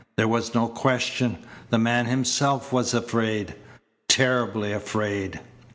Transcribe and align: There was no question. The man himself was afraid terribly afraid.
There 0.17 0.27
was 0.27 0.55
no 0.55 0.67
question. 0.67 1.37
The 1.69 1.77
man 1.77 2.07
himself 2.07 2.73
was 2.73 2.91
afraid 2.95 3.53
terribly 4.07 4.73
afraid. 4.73 5.39